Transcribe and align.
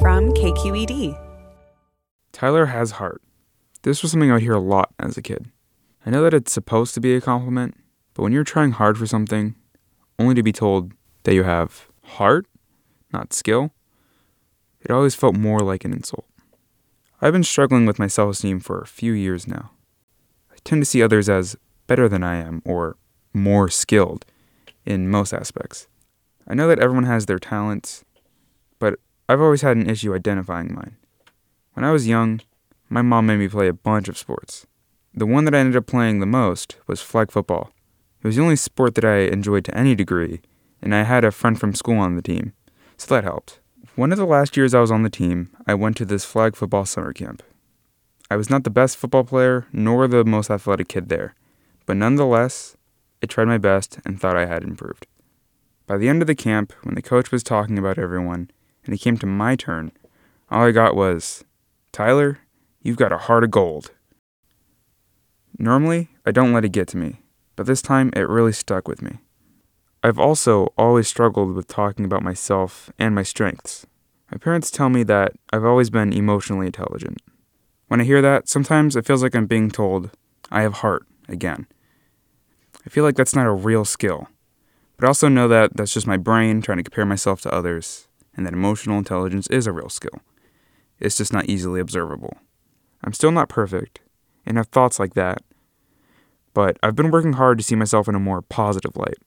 from 0.00 0.32
KQED. 0.32 1.18
Tyler 2.32 2.66
has 2.66 2.92
heart. 2.92 3.22
This 3.82 4.02
was 4.02 4.10
something 4.10 4.30
I 4.30 4.34
would 4.34 4.42
hear 4.42 4.54
a 4.54 4.58
lot 4.60 4.92
as 4.98 5.16
a 5.16 5.22
kid. 5.22 5.46
I 6.04 6.10
know 6.10 6.22
that 6.22 6.34
it's 6.34 6.52
supposed 6.52 6.94
to 6.94 7.00
be 7.00 7.14
a 7.14 7.20
compliment, 7.20 7.76
but 8.14 8.22
when 8.22 8.32
you're 8.32 8.44
trying 8.44 8.72
hard 8.72 8.98
for 8.98 9.06
something, 9.06 9.54
only 10.18 10.34
to 10.34 10.42
be 10.42 10.52
told 10.52 10.92
that 11.24 11.34
you 11.34 11.44
have 11.44 11.88
heart, 12.02 12.46
not 13.12 13.32
skill, 13.32 13.72
it 14.80 14.90
always 14.90 15.14
felt 15.14 15.36
more 15.36 15.60
like 15.60 15.84
an 15.84 15.92
insult. 15.92 16.26
I've 17.20 17.32
been 17.32 17.44
struggling 17.44 17.86
with 17.86 17.98
my 17.98 18.06
self 18.06 18.32
esteem 18.32 18.60
for 18.60 18.80
a 18.80 18.86
few 18.86 19.12
years 19.12 19.46
now. 19.46 19.70
I 20.50 20.56
tend 20.64 20.82
to 20.82 20.86
see 20.86 21.02
others 21.02 21.28
as 21.28 21.56
better 21.86 22.08
than 22.08 22.22
I 22.22 22.36
am 22.36 22.62
or 22.64 22.96
more 23.32 23.68
skilled 23.68 24.24
in 24.84 25.10
most 25.10 25.32
aspects. 25.32 25.88
I 26.46 26.54
know 26.54 26.68
that 26.68 26.78
everyone 26.78 27.04
has 27.04 27.26
their 27.26 27.38
talents, 27.38 28.04
but 28.78 28.98
I've 29.26 29.40
always 29.40 29.62
had 29.62 29.78
an 29.78 29.88
issue 29.88 30.14
identifying 30.14 30.74
mine. 30.74 30.96
When 31.72 31.84
I 31.84 31.92
was 31.92 32.06
young, 32.06 32.42
my 32.90 33.00
mom 33.00 33.26
made 33.26 33.38
me 33.38 33.48
play 33.48 33.68
a 33.68 33.72
bunch 33.72 34.06
of 34.08 34.18
sports. 34.18 34.66
The 35.14 35.24
one 35.24 35.46
that 35.46 35.54
I 35.54 35.58
ended 35.58 35.76
up 35.76 35.86
playing 35.86 36.20
the 36.20 36.26
most 36.26 36.76
was 36.86 37.00
flag 37.00 37.30
football. 37.30 37.72
It 38.22 38.26
was 38.26 38.36
the 38.36 38.42
only 38.42 38.56
sport 38.56 38.94
that 38.96 39.04
I 39.04 39.20
enjoyed 39.20 39.64
to 39.64 39.76
any 39.76 39.94
degree, 39.94 40.42
and 40.82 40.94
I 40.94 41.04
had 41.04 41.24
a 41.24 41.30
friend 41.30 41.58
from 41.58 41.74
school 41.74 41.98
on 41.98 42.16
the 42.16 42.22
team, 42.22 42.52
so 42.98 43.14
that 43.14 43.24
helped. 43.24 43.60
One 43.96 44.12
of 44.12 44.18
the 44.18 44.26
last 44.26 44.58
years 44.58 44.74
I 44.74 44.80
was 44.80 44.90
on 44.90 45.04
the 45.04 45.10
team, 45.10 45.50
I 45.66 45.72
went 45.72 45.96
to 45.98 46.04
this 46.04 46.26
flag 46.26 46.54
football 46.54 46.84
summer 46.84 47.14
camp. 47.14 47.42
I 48.30 48.36
was 48.36 48.50
not 48.50 48.64
the 48.64 48.70
best 48.70 48.98
football 48.98 49.24
player 49.24 49.66
nor 49.72 50.06
the 50.06 50.24
most 50.24 50.50
athletic 50.50 50.88
kid 50.88 51.08
there, 51.08 51.34
but 51.86 51.96
nonetheless, 51.96 52.76
I 53.22 53.26
tried 53.26 53.46
my 53.46 53.58
best 53.58 54.00
and 54.04 54.20
thought 54.20 54.36
I 54.36 54.44
had 54.44 54.64
improved. 54.64 55.06
By 55.86 55.96
the 55.96 56.08
end 56.08 56.20
of 56.20 56.26
the 56.26 56.34
camp, 56.34 56.74
when 56.82 56.94
the 56.94 57.02
coach 57.02 57.30
was 57.30 57.42
talking 57.42 57.78
about 57.78 57.98
everyone, 57.98 58.50
and 58.84 58.94
it 58.94 59.00
came 59.00 59.16
to 59.18 59.26
my 59.26 59.56
turn, 59.56 59.92
all 60.50 60.66
I 60.66 60.70
got 60.70 60.94
was, 60.94 61.44
Tyler, 61.92 62.38
you've 62.82 62.96
got 62.96 63.12
a 63.12 63.18
heart 63.18 63.44
of 63.44 63.50
gold. 63.50 63.92
Normally, 65.58 66.10
I 66.26 66.32
don't 66.32 66.52
let 66.52 66.64
it 66.64 66.72
get 66.72 66.88
to 66.88 66.96
me, 66.96 67.22
but 67.56 67.66
this 67.66 67.82
time 67.82 68.10
it 68.14 68.28
really 68.28 68.52
stuck 68.52 68.86
with 68.86 69.00
me. 69.02 69.18
I've 70.02 70.18
also 70.18 70.66
always 70.76 71.08
struggled 71.08 71.54
with 71.54 71.66
talking 71.66 72.04
about 72.04 72.22
myself 72.22 72.90
and 72.98 73.14
my 73.14 73.22
strengths. 73.22 73.86
My 74.30 74.36
parents 74.36 74.70
tell 74.70 74.90
me 74.90 75.02
that 75.04 75.32
I've 75.52 75.64
always 75.64 75.90
been 75.90 76.12
emotionally 76.12 76.66
intelligent. 76.66 77.22
When 77.88 78.00
I 78.00 78.04
hear 78.04 78.20
that, 78.20 78.48
sometimes 78.48 78.96
it 78.96 79.06
feels 79.06 79.22
like 79.22 79.34
I'm 79.34 79.46
being 79.46 79.70
told 79.70 80.10
I 80.50 80.62
have 80.62 80.74
heart 80.74 81.06
again. 81.28 81.66
I 82.86 82.90
feel 82.90 83.04
like 83.04 83.16
that's 83.16 83.34
not 83.34 83.46
a 83.46 83.52
real 83.52 83.84
skill, 83.84 84.28
but 84.96 85.06
I 85.06 85.08
also 85.08 85.28
know 85.28 85.48
that 85.48 85.76
that's 85.76 85.94
just 85.94 86.06
my 86.06 86.16
brain 86.16 86.60
trying 86.60 86.78
to 86.78 86.84
compare 86.84 87.06
myself 87.06 87.40
to 87.42 87.54
others 87.54 88.08
and 88.36 88.46
that 88.46 88.52
emotional 88.52 88.98
intelligence 88.98 89.46
is 89.48 89.66
a 89.66 89.72
real 89.72 89.88
skill. 89.88 90.20
It's 90.98 91.16
just 91.16 91.32
not 91.32 91.46
easily 91.46 91.80
observable. 91.80 92.36
I'm 93.02 93.12
still 93.12 93.32
not 93.32 93.48
perfect 93.48 94.00
and 94.46 94.56
have 94.56 94.68
thoughts 94.68 94.98
like 94.98 95.14
that, 95.14 95.42
but 96.52 96.78
I've 96.82 96.96
been 96.96 97.10
working 97.10 97.34
hard 97.34 97.58
to 97.58 97.64
see 97.64 97.74
myself 97.74 98.08
in 98.08 98.14
a 98.14 98.20
more 98.20 98.42
positive 98.42 98.96
light. 98.96 99.18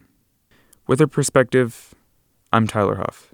With 0.87 1.01
a 1.01 1.07
perspective, 1.07 1.93
I'm 2.53 2.67
Tyler 2.67 2.95
Huff. 2.95 3.33